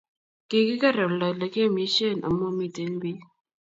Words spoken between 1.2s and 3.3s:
ne kiamisien amu matinye biik